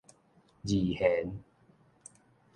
[0.63, 1.29] 二弦